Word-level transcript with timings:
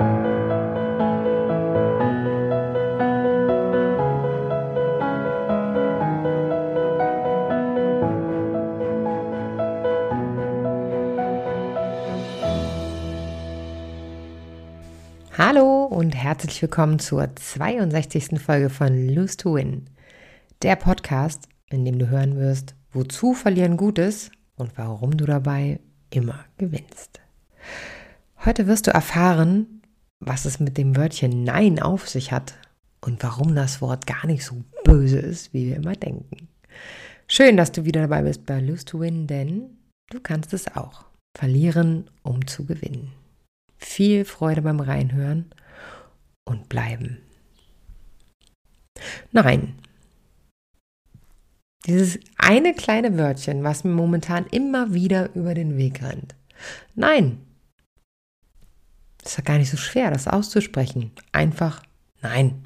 Hallo 0.00 0.06
und 15.84 16.12
herzlich 16.12 16.62
willkommen 16.62 16.98
zur 16.98 17.36
62. 17.36 18.40
Folge 18.40 18.70
von 18.70 19.08
Lose 19.08 19.36
to 19.36 19.56
Win, 19.56 19.90
der 20.62 20.76
Podcast, 20.76 21.46
in 21.68 21.84
dem 21.84 21.98
du 21.98 22.08
hören 22.08 22.36
wirst, 22.36 22.74
wozu 22.92 23.34
verlieren 23.34 23.76
gut 23.76 23.98
ist 23.98 24.32
und 24.56 24.72
warum 24.76 25.18
du 25.18 25.26
dabei 25.26 25.78
immer 26.08 26.46
gewinnst. 26.56 27.20
Heute 28.46 28.66
wirst 28.66 28.86
du 28.86 28.92
erfahren, 28.92 29.79
was 30.20 30.44
es 30.44 30.60
mit 30.60 30.76
dem 30.78 30.96
Wörtchen 30.96 31.44
Nein 31.44 31.80
auf 31.80 32.08
sich 32.08 32.30
hat 32.30 32.54
und 33.00 33.22
warum 33.22 33.54
das 33.54 33.80
Wort 33.80 34.06
gar 34.06 34.26
nicht 34.26 34.44
so 34.44 34.62
böse 34.84 35.18
ist, 35.18 35.52
wie 35.52 35.66
wir 35.66 35.76
immer 35.76 35.96
denken. 35.96 36.48
Schön, 37.26 37.56
dass 37.56 37.72
du 37.72 37.84
wieder 37.84 38.02
dabei 38.02 38.22
bist 38.22 38.44
bei 38.44 38.60
Lose 38.60 38.84
to 38.84 39.00
Win, 39.00 39.26
denn 39.26 39.78
du 40.10 40.20
kannst 40.20 40.52
es 40.52 40.76
auch. 40.76 41.04
Verlieren, 41.38 42.10
um 42.22 42.46
zu 42.46 42.66
gewinnen. 42.66 43.12
Viel 43.78 44.24
Freude 44.24 44.62
beim 44.62 44.80
Reinhören 44.80 45.46
und 46.44 46.68
bleiben. 46.68 47.18
Nein. 49.32 49.74
Dieses 51.86 52.18
eine 52.36 52.74
kleine 52.74 53.16
Wörtchen, 53.16 53.62
was 53.62 53.84
mir 53.84 53.92
momentan 53.92 54.46
immer 54.46 54.92
wieder 54.92 55.34
über 55.34 55.54
den 55.54 55.78
Weg 55.78 56.02
rennt. 56.02 56.34
Nein. 56.94 57.38
Das 59.30 59.38
ist 59.38 59.44
gar 59.44 59.58
nicht 59.58 59.70
so 59.70 59.76
schwer, 59.76 60.10
das 60.10 60.26
auszusprechen. 60.26 61.12
Einfach 61.30 61.82
nein. 62.20 62.64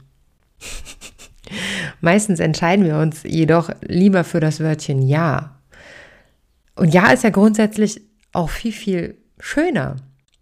Meistens 2.01 2.41
entscheiden 2.41 2.87
wir 2.87 2.97
uns 2.97 3.23
jedoch 3.23 3.69
lieber 3.83 4.25
für 4.25 4.41
das 4.41 4.61
Wörtchen 4.61 5.03
Ja. 5.03 5.61
Und 6.75 6.95
Ja 6.95 7.13
ist 7.13 7.23
ja 7.23 7.29
grundsätzlich 7.29 8.01
auch 8.33 8.49
viel, 8.49 8.73
viel 8.73 9.19
schöner. 9.39 9.97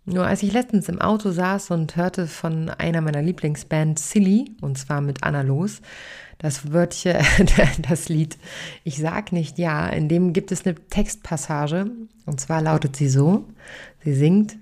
Nur 0.05 0.25
als 0.25 0.45
ich 0.45 0.53
letztens 0.53 0.89
im 0.89 1.01
Auto 1.01 1.33
saß 1.33 1.73
und 1.73 1.97
hörte 1.97 2.29
von 2.29 2.71
einer 2.71 3.01
meiner 3.01 3.21
Lieblingsbands 3.21 4.13
Silly, 4.13 4.53
und 4.61 4.79
zwar 4.79 5.01
mit 5.01 5.25
Anna 5.25 5.43
Los, 5.43 5.81
das 6.39 6.73
Wörtchen, 6.73 7.17
das 7.89 8.09
Lied 8.09 8.39
Ich 8.85 8.99
sag 8.99 9.33
nicht 9.33 9.59
ja, 9.59 9.89
in 9.89 10.09
dem 10.09 10.33
gibt 10.33 10.53
es 10.53 10.65
eine 10.65 10.77
Textpassage, 10.77 11.91
und 12.27 12.41
zwar 12.41 12.63
lautet 12.63 12.95
sie 12.95 13.09
so, 13.09 13.49
sie 14.05 14.15
singt, 14.15 14.57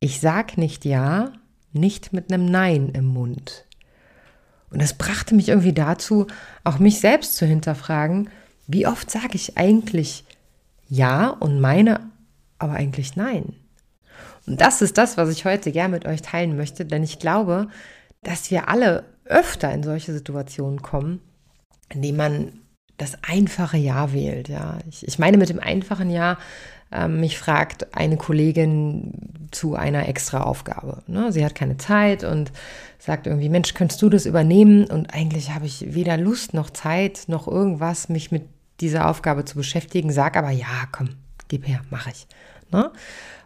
ich 0.00 0.20
sag 0.20 0.58
nicht 0.58 0.84
ja, 0.84 1.32
nicht 1.72 2.12
mit 2.12 2.32
einem 2.32 2.46
Nein 2.46 2.90
im 2.90 3.06
Mund. 3.06 3.64
Und 4.70 4.82
das 4.82 4.94
brachte 4.94 5.34
mich 5.34 5.48
irgendwie 5.48 5.72
dazu, 5.72 6.26
auch 6.64 6.78
mich 6.78 7.00
selbst 7.00 7.36
zu 7.36 7.46
hinterfragen, 7.46 8.28
wie 8.66 8.86
oft 8.86 9.10
sage 9.10 9.34
ich 9.34 9.56
eigentlich 9.56 10.24
ja 10.88 11.28
und 11.28 11.60
meine 11.60 12.10
aber 12.58 12.72
eigentlich 12.72 13.16
nein. 13.16 13.54
Und 14.46 14.60
das 14.60 14.82
ist 14.82 14.98
das, 14.98 15.16
was 15.16 15.30
ich 15.30 15.44
heute 15.44 15.72
gern 15.72 15.90
mit 15.90 16.06
euch 16.06 16.22
teilen 16.22 16.56
möchte, 16.56 16.84
denn 16.84 17.02
ich 17.02 17.18
glaube, 17.18 17.68
dass 18.22 18.50
wir 18.50 18.68
alle 18.68 19.04
öfter 19.24 19.72
in 19.72 19.82
solche 19.82 20.12
Situationen 20.12 20.82
kommen, 20.82 21.20
in 21.90 22.02
denen 22.02 22.16
man 22.16 22.52
das 22.96 23.16
einfache 23.22 23.76
Ja 23.76 24.12
wählt. 24.12 24.48
Ja, 24.48 24.78
ich, 24.88 25.06
ich 25.06 25.18
meine 25.18 25.36
mit 25.36 25.50
dem 25.50 25.60
einfachen 25.60 26.10
Ja, 26.10 26.38
mich 27.08 27.38
fragt 27.38 27.94
eine 27.94 28.16
Kollegin 28.16 29.48
zu 29.50 29.74
einer 29.74 30.08
extra 30.08 30.42
Aufgabe. 30.42 31.02
Ne? 31.06 31.32
Sie 31.32 31.44
hat 31.44 31.54
keine 31.54 31.76
Zeit 31.76 32.24
und 32.24 32.52
sagt 32.98 33.26
irgendwie, 33.26 33.48
Mensch, 33.48 33.74
könntest 33.74 34.00
du 34.02 34.08
das 34.08 34.26
übernehmen? 34.26 34.86
Und 34.86 35.12
eigentlich 35.12 35.54
habe 35.54 35.66
ich 35.66 35.94
weder 35.94 36.16
Lust 36.16 36.54
noch 36.54 36.70
Zeit 36.70 37.24
noch 37.26 37.46
irgendwas, 37.46 38.08
mich 38.08 38.30
mit 38.30 38.44
dieser 38.80 39.08
Aufgabe 39.08 39.44
zu 39.44 39.56
beschäftigen. 39.56 40.10
Sag 40.10 40.36
aber 40.36 40.50
ja, 40.50 40.86
komm, 40.92 41.10
gib 41.48 41.66
her, 41.68 41.80
mache 41.90 42.10
ich. 42.10 42.26
Ne? 42.70 42.90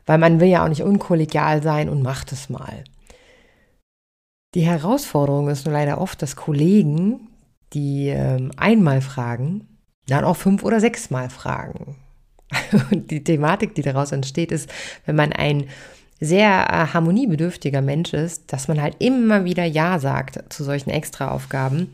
weil 0.07 0.19
man 0.19 0.41
will 0.41 0.49
ja 0.49 0.65
auch 0.65 0.69
nicht 0.69 0.83
unkollegial 0.83 1.63
sein 1.63 1.89
und 1.89 2.03
macht 2.03 2.33
es 2.33 2.49
mal. 2.49 2.85
Die 4.55 4.67
Herausforderung 4.67 5.49
ist 5.49 5.65
nur 5.65 5.73
leider 5.73 6.01
oft, 6.01 6.21
dass 6.21 6.37
Kollegen, 6.37 7.29
die 7.73 8.09
ähm, 8.09 8.51
einmal 8.57 9.01
fragen, 9.01 9.79
dann 10.07 10.25
auch 10.25 10.37
fünf 10.37 10.63
oder 10.63 10.81
sechsmal 10.81 11.31
fragen. 11.31 11.97
Und 12.91 13.11
die 13.11 13.25
Thematik, 13.25 13.75
die 13.75 13.83
daraus 13.83 14.13
entsteht, 14.13 14.53
ist, 14.53 14.71
wenn 15.07 15.17
man 15.17 15.33
ein 15.33 15.65
sehr 16.21 16.49
äh, 16.49 16.95
harmoniebedürftiger 16.95 17.83
Mensch 17.83 18.13
ist, 18.13 18.53
dass 18.53 18.69
man 18.69 18.81
halt 18.81 18.97
immer 19.01 19.45
wieder 19.45 19.65
Ja 19.65 19.99
sagt 19.99 20.53
zu 20.53 20.63
solchen 20.63 20.91
Extraaufgaben 20.91 21.89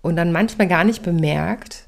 und 0.00 0.16
dann 0.16 0.32
manchmal 0.32 0.66
gar 0.66 0.84
nicht 0.84 1.02
bemerkt, 1.02 1.84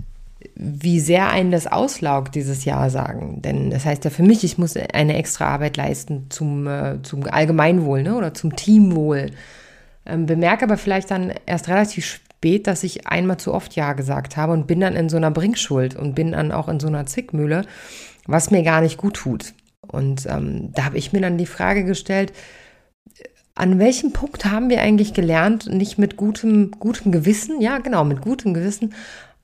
wie 0.55 1.01
sehr 1.01 1.31
einen 1.31 1.51
das 1.51 1.67
auslaugt, 1.67 2.35
dieses 2.35 2.65
Ja 2.65 2.91
sagen. 2.91 3.41
Denn 3.43 3.71
das 3.71 3.85
heißt 3.85 4.05
ja 4.05 4.11
für 4.11 4.23
mich, 4.23 4.45
ich 4.45 4.59
muss 4.59 4.77
eine 4.77 5.17
extra 5.17 5.47
Arbeit 5.47 5.77
leisten 5.77 6.27
zum, 6.29 6.67
äh, 6.67 7.03
zum 7.03 7.25
Allgemeinwohl 7.25 8.03
ne? 8.03 8.15
oder 8.15 8.35
zum 8.35 8.55
Teamwohl. 8.55 9.31
Ähm, 10.07 10.27
bemerke 10.27 10.67
aber 10.67 10.77
vielleicht 10.77 11.11
dann 11.11 11.33
erst 11.47 11.69
relativ 11.69 12.21
spät, 12.45 12.67
dass 12.67 12.85
ich 12.85 13.07
einmal 13.07 13.39
zu 13.39 13.55
oft 13.55 13.75
Ja 13.75 13.95
gesagt 13.95 14.37
habe 14.37 14.53
und 14.53 14.67
bin 14.67 14.81
dann 14.81 14.97
in 14.97 15.09
so 15.09 15.17
einer 15.17 15.31
Bringschuld 15.31 15.97
und 15.97 16.15
bin 16.15 16.33
dann 16.33 16.53
auch 16.53 16.69
in 16.69 16.79
so 16.79 16.89
einer 16.89 17.07
Zwickmühle, 17.07 17.65
was 18.27 18.51
mir 18.51 18.63
gar 18.63 18.83
nicht 18.83 18.99
gut 18.99 19.15
tut. 19.15 19.55
Und 19.81 20.27
ähm, 20.27 20.71
da 20.75 20.85
habe 20.85 20.99
ich 20.99 21.15
mir 21.15 21.23
dann 21.23 21.39
die 21.39 21.47
Frage 21.47 21.85
gestellt, 21.85 22.35
an 23.55 23.79
welchem 23.79 24.13
Punkt 24.13 24.45
haben 24.45 24.69
wir 24.69 24.83
eigentlich 24.83 25.15
gelernt, 25.15 25.71
nicht 25.73 25.97
mit 25.97 26.19
gutem, 26.19 26.73
gutem 26.73 27.13
Gewissen, 27.13 27.63
ja 27.63 27.79
genau, 27.79 28.05
mit 28.05 28.21
gutem 28.21 28.53
Gewissen 28.53 28.93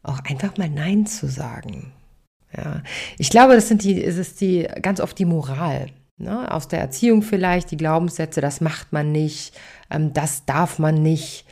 auch 0.03 0.19
einfach 0.29 0.59
mal 0.59 0.69
Nein 0.69 1.07
zu 1.07 1.27
sagen. 1.27 1.93
Ja, 2.55 2.83
ich 3.17 3.31
glaube, 3.31 3.55
das 3.55 3.69
sind 3.69 3.83
die, 3.83 4.05
es 4.05 4.19
ist 4.19 4.43
die 4.43 4.69
ganz 4.83 5.01
oft 5.01 5.19
die 5.19 5.25
Moral. 5.25 5.87
Ne? 6.19 6.53
Aus 6.53 6.69
der 6.69 6.81
Erziehung 6.81 7.23
vielleicht, 7.23 7.71
die 7.71 7.79
Glaubenssätze, 7.79 8.43
das 8.43 8.61
macht 8.61 8.93
man 8.93 9.11
nicht, 9.11 9.59
ähm, 9.91 10.13
das 10.13 10.45
darf 10.45 10.79
man 10.79 11.03
nicht, 11.03 11.47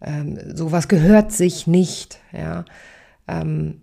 ähm, 0.00 0.38
sowas 0.54 0.88
gehört 0.88 1.32
sich 1.32 1.66
nicht. 1.66 2.18
Ja? 2.32 2.64
Ähm, 3.28 3.82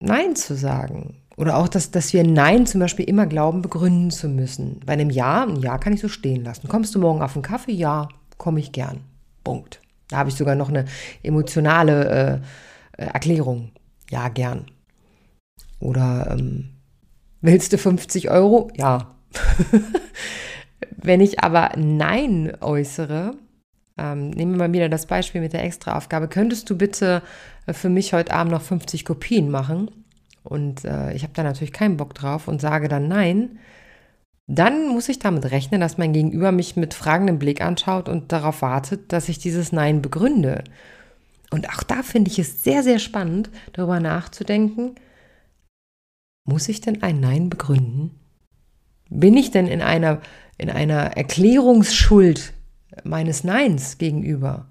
Nein 0.00 0.36
zu 0.36 0.54
sagen. 0.54 1.16
Oder 1.36 1.56
auch, 1.56 1.68
dass, 1.68 1.90
dass 1.90 2.12
wir 2.12 2.24
Nein 2.24 2.66
zum 2.66 2.80
Beispiel 2.80 3.08
immer 3.08 3.26
glauben, 3.26 3.62
begründen 3.62 4.10
zu 4.10 4.28
müssen. 4.28 4.80
Bei 4.84 4.94
einem 4.94 5.10
Ja, 5.10 5.44
ein 5.44 5.56
Ja 5.56 5.78
kann 5.78 5.92
ich 5.92 6.00
so 6.00 6.08
stehen 6.08 6.44
lassen. 6.44 6.68
Kommst 6.68 6.94
du 6.94 6.98
morgen 6.98 7.22
auf 7.22 7.34
einen 7.34 7.42
Kaffee? 7.42 7.72
Ja, 7.72 8.08
komme 8.36 8.60
ich 8.60 8.72
gern. 8.72 9.00
Punkt. 9.44 9.80
Da 10.08 10.18
habe 10.18 10.30
ich 10.30 10.36
sogar 10.36 10.56
noch 10.56 10.68
eine 10.68 10.86
emotionale 11.22 12.42
äh, 12.96 13.04
Erklärung. 13.04 13.70
Ja, 14.10 14.28
gern. 14.28 14.66
Oder 15.80 16.36
ähm, 16.36 16.70
willst 17.40 17.72
du 17.72 17.78
50 17.78 18.30
Euro? 18.30 18.70
Ja. 18.76 19.14
Wenn 20.96 21.20
ich 21.20 21.40
aber 21.40 21.70
Nein 21.76 22.52
äußere, 22.60 23.34
ähm, 23.98 24.30
nehmen 24.30 24.52
wir 24.52 24.68
mal 24.68 24.72
wieder 24.72 24.88
das 24.88 25.06
Beispiel 25.06 25.40
mit 25.40 25.52
der 25.52 25.64
Extraaufgabe, 25.64 26.28
könntest 26.28 26.70
du 26.70 26.76
bitte 26.76 27.22
äh, 27.66 27.72
für 27.72 27.88
mich 27.88 28.12
heute 28.12 28.32
Abend 28.32 28.52
noch 28.52 28.62
50 28.62 29.04
Kopien 29.04 29.50
machen? 29.50 29.90
Und 30.44 30.84
äh, 30.84 31.12
ich 31.12 31.22
habe 31.24 31.32
da 31.34 31.42
natürlich 31.42 31.72
keinen 31.72 31.96
Bock 31.96 32.14
drauf 32.14 32.48
und 32.48 32.60
sage 32.60 32.88
dann 32.88 33.08
Nein, 33.08 33.58
dann 34.46 34.88
muss 34.88 35.10
ich 35.10 35.18
damit 35.18 35.50
rechnen, 35.50 35.80
dass 35.80 35.98
mein 35.98 36.14
Gegenüber 36.14 36.52
mich 36.52 36.74
mit 36.74 36.94
fragendem 36.94 37.38
Blick 37.38 37.60
anschaut 37.60 38.08
und 38.08 38.32
darauf 38.32 38.62
wartet, 38.62 39.12
dass 39.12 39.28
ich 39.28 39.38
dieses 39.38 39.72
Nein 39.72 40.00
begründe. 40.00 40.64
Und 41.50 41.68
auch 41.68 41.82
da 41.82 42.02
finde 42.02 42.30
ich 42.30 42.38
es 42.38 42.64
sehr, 42.64 42.82
sehr 42.82 42.98
spannend, 42.98 43.50
darüber 43.74 44.00
nachzudenken, 44.00 44.94
muss 46.44 46.68
ich 46.70 46.80
denn 46.80 47.02
ein 47.02 47.20
Nein 47.20 47.50
begründen? 47.50 48.18
Bin 49.10 49.36
ich 49.36 49.50
denn 49.50 49.66
in 49.66 49.82
einer, 49.82 50.20
in 50.56 50.70
einer 50.70 51.16
Erklärungsschuld 51.16 52.54
meines 53.04 53.44
Neins 53.44 53.98
gegenüber? 53.98 54.68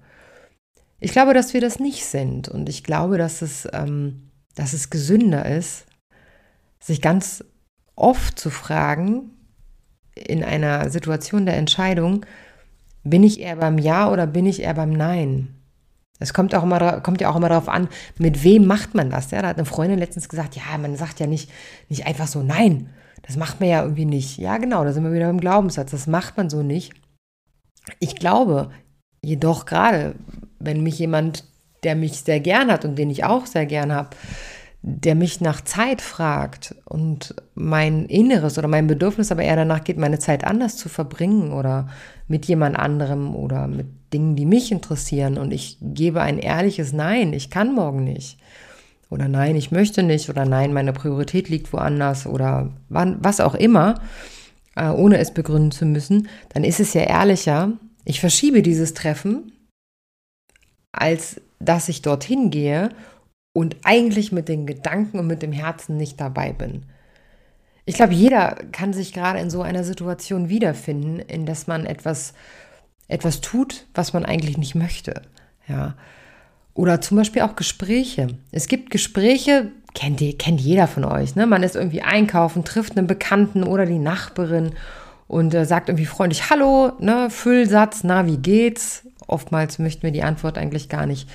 Ich 1.00 1.12
glaube, 1.12 1.34
dass 1.34 1.54
wir 1.54 1.60
das 1.60 1.78
nicht 1.78 2.04
sind. 2.04 2.48
Und 2.48 2.68
ich 2.68 2.84
glaube, 2.84 3.18
dass 3.18 3.42
es, 3.42 3.68
ähm, 3.72 4.30
dass 4.54 4.72
es 4.72 4.90
gesünder 4.90 5.46
ist, 5.46 5.86
sich 6.80 7.00
ganz 7.00 7.44
oft 7.94 8.38
zu 8.38 8.50
fragen, 8.50 9.30
in 10.14 10.42
einer 10.42 10.90
Situation 10.90 11.46
der 11.46 11.56
Entscheidung, 11.56 12.26
bin 13.04 13.22
ich 13.22 13.40
eher 13.40 13.56
beim 13.56 13.78
Ja 13.78 14.10
oder 14.10 14.26
bin 14.26 14.46
ich 14.46 14.62
eher 14.62 14.74
beim 14.74 14.90
Nein? 14.90 15.54
Es 16.18 16.34
kommt, 16.34 16.52
kommt 16.52 17.20
ja 17.20 17.30
auch 17.30 17.36
immer 17.36 17.48
darauf 17.48 17.68
an, 17.68 17.88
mit 18.18 18.42
wem 18.42 18.66
macht 18.66 18.94
man 18.94 19.10
das. 19.10 19.30
Ja? 19.30 19.42
Da 19.42 19.48
hat 19.48 19.56
eine 19.56 19.66
Freundin 19.66 19.98
letztens 19.98 20.28
gesagt, 20.28 20.56
ja, 20.56 20.76
man 20.78 20.96
sagt 20.96 21.20
ja 21.20 21.26
nicht, 21.26 21.50
nicht 21.88 22.06
einfach 22.06 22.26
so, 22.26 22.42
nein, 22.42 22.90
das 23.22 23.36
macht 23.36 23.60
man 23.60 23.68
ja 23.68 23.82
irgendwie 23.82 24.04
nicht. 24.04 24.38
Ja, 24.38 24.58
genau, 24.58 24.84
da 24.84 24.92
sind 24.92 25.04
wir 25.04 25.12
wieder 25.12 25.30
im 25.30 25.40
Glaubenssatz, 25.40 25.92
das 25.92 26.06
macht 26.06 26.36
man 26.36 26.50
so 26.50 26.62
nicht. 26.62 26.92
Ich 27.98 28.16
glaube 28.16 28.70
jedoch 29.22 29.66
gerade, 29.66 30.14
wenn 30.58 30.82
mich 30.82 30.98
jemand, 30.98 31.44
der 31.82 31.94
mich 31.94 32.20
sehr 32.20 32.40
gern 32.40 32.70
hat 32.70 32.84
und 32.84 32.96
den 32.96 33.10
ich 33.10 33.24
auch 33.24 33.46
sehr 33.46 33.66
gern 33.66 33.92
habe, 33.92 34.10
der 34.82 35.14
mich 35.14 35.40
nach 35.40 35.60
Zeit 35.62 36.00
fragt 36.00 36.74
und 36.84 37.34
mein 37.54 38.06
Inneres 38.06 38.58
oder 38.58 38.68
mein 38.68 38.86
Bedürfnis 38.86 39.32
aber 39.32 39.42
eher 39.42 39.56
danach 39.56 39.82
geht, 39.82 39.98
meine 39.98 40.20
Zeit 40.20 40.44
anders 40.44 40.76
zu 40.76 40.88
verbringen 40.88 41.52
oder 41.52 41.88
mit 42.28 42.46
jemand 42.46 42.78
anderem 42.78 43.34
oder 43.34 43.66
mit 43.66 43.86
Dingen, 44.12 44.36
die 44.36 44.46
mich 44.46 44.70
interessieren 44.70 45.36
und 45.36 45.52
ich 45.52 45.78
gebe 45.80 46.22
ein 46.22 46.38
ehrliches 46.38 46.92
Nein, 46.92 47.32
ich 47.32 47.50
kann 47.50 47.74
morgen 47.74 48.04
nicht 48.04 48.38
oder 49.10 49.28
nein, 49.28 49.56
ich 49.56 49.70
möchte 49.70 50.02
nicht 50.02 50.28
oder 50.28 50.44
nein, 50.44 50.72
meine 50.72 50.92
Priorität 50.92 51.48
liegt 51.48 51.72
woanders 51.72 52.26
oder 52.26 52.70
wann, 52.88 53.18
was 53.20 53.40
auch 53.40 53.54
immer, 53.54 53.94
äh, 54.78 54.90
ohne 54.90 55.18
es 55.18 55.34
begründen 55.34 55.72
zu 55.72 55.84
müssen, 55.84 56.28
dann 56.50 56.64
ist 56.64 56.80
es 56.80 56.94
ja 56.94 57.02
ehrlicher, 57.02 57.72
ich 58.04 58.20
verschiebe 58.20 58.62
dieses 58.62 58.94
Treffen, 58.94 59.52
als 60.92 61.40
dass 61.58 61.88
ich 61.88 62.02
dorthin 62.02 62.50
gehe 62.50 62.90
und 63.52 63.76
eigentlich 63.82 64.30
mit 64.30 64.48
den 64.48 64.66
Gedanken 64.66 65.18
und 65.18 65.26
mit 65.26 65.42
dem 65.42 65.52
Herzen 65.52 65.96
nicht 65.96 66.20
dabei 66.20 66.52
bin. 66.52 66.86
Ich 67.84 67.96
glaube, 67.96 68.14
jeder 68.14 68.56
kann 68.70 68.92
sich 68.92 69.12
gerade 69.12 69.40
in 69.40 69.50
so 69.50 69.62
einer 69.62 69.82
Situation 69.82 70.48
wiederfinden, 70.48 71.18
in 71.18 71.46
dass 71.46 71.66
man 71.66 71.86
etwas, 71.86 72.34
etwas 73.08 73.40
tut, 73.40 73.86
was 73.94 74.12
man 74.12 74.24
eigentlich 74.24 74.58
nicht 74.58 74.74
möchte. 74.74 75.22
Ja. 75.66 75.96
Oder 76.74 77.00
zum 77.00 77.16
Beispiel 77.16 77.42
auch 77.42 77.56
Gespräche. 77.56 78.28
Es 78.52 78.68
gibt 78.68 78.90
Gespräche, 78.90 79.72
kennt, 79.98 80.22
kennt 80.38 80.60
jeder 80.60 80.86
von 80.86 81.04
euch. 81.04 81.34
Ne? 81.34 81.46
Man 81.46 81.62
ist 81.62 81.74
irgendwie 81.74 82.02
einkaufen, 82.02 82.64
trifft 82.64 82.96
einen 82.96 83.08
Bekannten 83.08 83.64
oder 83.64 83.84
die 83.84 83.98
Nachbarin 83.98 84.74
und 85.26 85.52
äh, 85.54 85.64
sagt 85.64 85.88
irgendwie 85.88 86.06
freundlich 86.06 86.50
Hallo, 86.50 86.92
ne? 87.00 87.28
Füllsatz, 87.30 88.04
na, 88.04 88.26
wie 88.26 88.36
geht's? 88.36 89.02
Oftmals 89.26 89.78
möchten 89.78 90.02
wir 90.04 90.12
die 90.12 90.22
Antwort 90.22 90.56
eigentlich 90.56 90.88
gar 90.88 91.06
nicht 91.06 91.28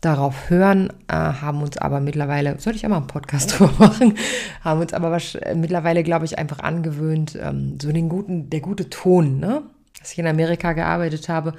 darauf 0.00 0.50
hören, 0.50 0.90
äh, 1.08 1.14
haben 1.14 1.62
uns 1.62 1.78
aber 1.78 2.00
mittlerweile, 2.00 2.58
sollte 2.58 2.78
ich 2.78 2.84
auch 2.84 2.90
mal 2.90 2.98
einen 2.98 3.06
Podcast 3.06 3.52
drüber 3.58 3.72
machen, 3.78 4.14
haben 4.62 4.80
uns 4.80 4.92
aber 4.92 5.16
mittlerweile, 5.54 6.02
glaube 6.02 6.24
ich, 6.24 6.38
einfach 6.38 6.58
angewöhnt, 6.58 7.38
ähm, 7.40 7.78
so 7.80 7.90
den 7.92 8.08
guten, 8.08 8.50
der 8.50 8.60
gute 8.60 8.90
Ton, 8.90 9.38
ne? 9.38 9.62
Als 10.00 10.12
ich 10.12 10.18
in 10.18 10.26
Amerika 10.26 10.72
gearbeitet 10.72 11.28
habe, 11.28 11.54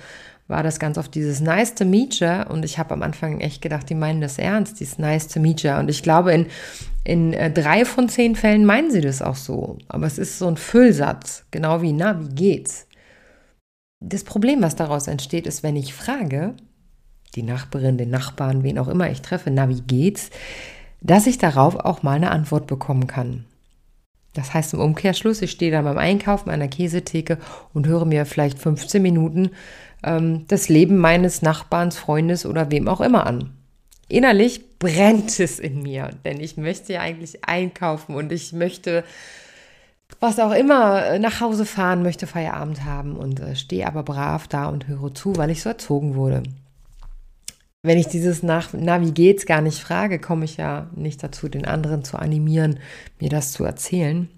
war 0.49 0.63
das 0.63 0.79
ganz 0.79 0.97
oft 0.97 1.13
dieses 1.13 1.41
Nice 1.41 1.75
to 1.75 1.85
meet 1.85 2.19
you 2.19 2.43
und 2.49 2.65
ich 2.65 2.79
habe 2.79 2.93
am 2.93 3.03
Anfang 3.03 3.39
echt 3.39 3.61
gedacht, 3.61 3.89
die 3.89 3.95
meinen 3.95 4.19
das 4.19 4.39
ernst, 4.39 4.79
dieses 4.79 4.97
Nice 4.97 5.27
to 5.27 5.39
meet 5.39 5.61
you 5.61 5.73
und 5.73 5.89
ich 5.89 6.01
glaube, 6.01 6.33
in, 6.33 6.47
in 7.03 7.33
äh, 7.33 7.51
drei 7.51 7.85
von 7.85 8.09
zehn 8.09 8.35
Fällen 8.35 8.65
meinen 8.65 8.89
sie 8.89 9.01
das 9.01 9.21
auch 9.21 9.35
so, 9.35 9.77
aber 9.87 10.07
es 10.07 10.17
ist 10.17 10.39
so 10.39 10.47
ein 10.47 10.57
Füllsatz, 10.57 11.45
genau 11.51 11.83
wie, 11.83 11.93
na, 11.93 12.19
wie 12.19 12.33
geht's? 12.33 12.87
Das 14.01 14.23
Problem, 14.23 14.61
was 14.61 14.75
daraus 14.75 15.07
entsteht, 15.07 15.45
ist, 15.45 15.61
wenn 15.61 15.75
ich 15.75 15.93
frage, 15.93 16.55
die 17.35 17.43
Nachbarin, 17.43 17.97
den 17.97 18.09
Nachbarn, 18.09 18.63
wen 18.63 18.79
auch 18.79 18.87
immer 18.87 19.11
ich 19.11 19.21
treffe, 19.21 19.51
na, 19.51 19.69
wie 19.69 19.81
geht's, 19.81 20.31
dass 21.01 21.27
ich 21.27 21.37
darauf 21.37 21.75
auch 21.75 22.01
mal 22.01 22.15
eine 22.15 22.31
Antwort 22.31 22.65
bekommen 22.65 23.05
kann. 23.05 23.45
Das 24.33 24.53
heißt 24.53 24.73
im 24.73 24.79
Umkehrschluss, 24.79 25.41
ich 25.41 25.51
stehe 25.51 25.71
da 25.71 25.81
beim 25.81 25.97
Einkaufen 25.97 26.49
an 26.49 26.59
der 26.59 26.69
Käsetheke 26.69 27.37
und 27.73 27.87
höre 27.87 28.05
mir 28.05 28.25
vielleicht 28.25 28.59
15 28.59 29.01
Minuten 29.01 29.51
ähm, 30.03 30.45
das 30.47 30.69
Leben 30.69 30.97
meines 30.97 31.41
Nachbarns, 31.41 31.97
Freundes 31.97 32.45
oder 32.45 32.71
wem 32.71 32.87
auch 32.87 33.01
immer 33.01 33.25
an. 33.25 33.51
Innerlich 34.07 34.79
brennt 34.79 35.39
es 35.39 35.59
in 35.59 35.81
mir, 35.81 36.09
denn 36.25 36.39
ich 36.39 36.57
möchte 36.57 36.93
ja 36.93 37.01
eigentlich 37.01 37.45
einkaufen 37.45 38.15
und 38.15 38.31
ich 38.31 38.53
möchte 38.53 39.03
was 40.19 40.39
auch 40.39 40.53
immer 40.53 41.05
äh, 41.05 41.19
nach 41.19 41.39
Hause 41.41 41.65
fahren, 41.65 42.01
möchte 42.01 42.25
Feierabend 42.25 42.83
haben 42.83 43.15
und 43.15 43.39
äh, 43.39 43.55
stehe 43.55 43.87
aber 43.87 44.03
brav 44.03 44.47
da 44.47 44.67
und 44.67 44.87
höre 44.87 45.13
zu, 45.13 45.35
weil 45.37 45.51
ich 45.51 45.61
so 45.61 45.69
erzogen 45.69 46.15
wurde 46.15 46.43
wenn 47.81 47.97
ich 47.97 48.07
dieses 48.07 48.43
nach, 48.43 48.69
na, 48.73 49.01
wie 49.01 49.11
geht's 49.11 49.45
gar 49.45 49.61
nicht 49.61 49.79
frage, 49.79 50.19
komme 50.19 50.45
ich 50.45 50.57
ja 50.57 50.89
nicht 50.95 51.23
dazu, 51.23 51.47
den 51.47 51.65
anderen 51.65 52.03
zu 52.03 52.17
animieren, 52.17 52.79
mir 53.19 53.29
das 53.29 53.51
zu 53.51 53.63
erzählen. 53.63 54.29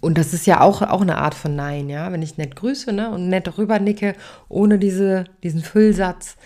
Und 0.00 0.18
das 0.18 0.32
ist 0.32 0.46
ja 0.46 0.60
auch, 0.60 0.82
auch 0.82 1.02
eine 1.02 1.18
Art 1.18 1.34
von 1.34 1.54
Nein, 1.54 1.88
ja. 1.88 2.10
Wenn 2.10 2.22
ich 2.22 2.36
nett 2.36 2.56
grüße 2.56 2.92
ne, 2.92 3.10
und 3.10 3.28
nett 3.28 3.58
rübernicke, 3.58 4.14
ohne 4.48 4.78
diese, 4.78 5.24
diesen 5.42 5.62
Füllsatz, 5.62 6.36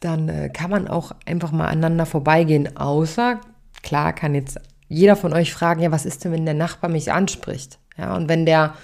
dann 0.00 0.28
äh, 0.28 0.48
kann 0.48 0.70
man 0.70 0.88
auch 0.88 1.12
einfach 1.24 1.52
mal 1.52 1.68
aneinander 1.68 2.06
vorbeigehen. 2.06 2.76
Außer, 2.76 3.40
klar, 3.82 4.12
kann 4.12 4.34
jetzt 4.34 4.58
jeder 4.88 5.14
von 5.14 5.32
euch 5.32 5.52
fragen, 5.52 5.82
ja, 5.82 5.92
was 5.92 6.06
ist 6.06 6.24
denn, 6.24 6.32
wenn 6.32 6.46
der 6.46 6.54
Nachbar 6.54 6.90
mich 6.90 7.12
anspricht? 7.12 7.78
Ja, 7.96 8.16
und 8.16 8.28
wenn 8.28 8.44
der 8.44 8.74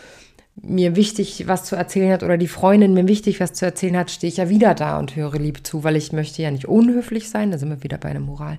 mir 0.63 0.97
wichtig 0.97 1.47
was 1.47 1.65
zu 1.65 1.77
erzählen 1.77 2.13
hat 2.13 2.23
oder 2.23 2.37
die 2.37 2.49
Freundin 2.49 2.95
mir 2.95 3.09
wichtig 3.09 3.41
was 3.41 3.53
zu 3.53 3.65
erzählen 3.65 3.97
hat, 3.97 4.11
stehe 4.11 4.31
ich 4.31 4.37
ja 4.37 4.49
wieder 4.49 4.75
da 4.75 4.99
und 4.99 5.17
höre 5.17 5.39
lieb 5.39 5.67
zu, 5.67 5.85
weil 5.85 5.97
ich 5.97 6.13
möchte 6.13 6.43
ja 6.43 6.51
nicht 6.51 6.67
unhöflich 6.67 7.31
sein, 7.31 7.51
da 7.51 7.59
sind 7.59 7.71
wir 7.71 7.83
wieder 7.83 7.99
bei 7.99 8.13
der 8.13 8.21
Moral, 8.21 8.59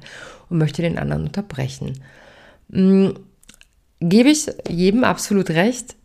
und 0.49 0.57
möchte 0.57 0.81
den 0.81 0.97
anderen 0.97 1.23
unterbrechen. 1.23 1.99
Mhm. 2.69 3.13
Gebe 3.99 4.29
ich 4.29 4.47
jedem 4.67 5.03
absolut 5.03 5.51
recht. 5.51 5.95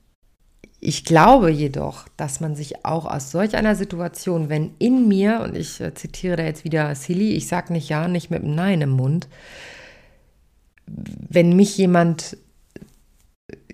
Ich 0.81 1.06
glaube 1.06 1.50
jedoch, 1.50 2.06
dass 2.19 2.40
man 2.40 2.54
sich 2.54 2.84
auch 2.84 3.06
aus 3.06 3.31
solch 3.31 3.56
einer 3.56 3.75
Situation, 3.75 4.50
wenn 4.50 4.72
in 4.78 5.08
mir, 5.08 5.40
und 5.40 5.56
ich 5.56 5.81
äh, 5.81 5.94
zitiere 5.94 6.37
da 6.37 6.42
jetzt 6.44 6.64
wieder 6.64 6.94
Silly, 6.94 7.32
ich 7.32 7.49
sage 7.49 7.72
nicht 7.72 7.88
ja, 7.88 8.06
nicht 8.06 8.31
mit 8.31 8.44
einem 8.44 8.54
Nein 8.54 8.82
im 8.82 8.90
Mund, 8.90 9.28
wenn 10.87 11.56
mich 11.56 11.78
jemand 11.78 12.37